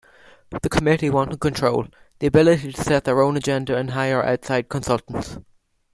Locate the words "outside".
4.23-4.67